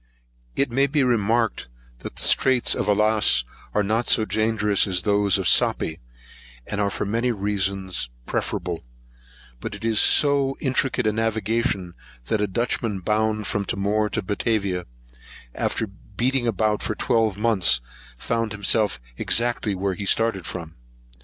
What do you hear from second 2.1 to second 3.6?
the Straits of Alice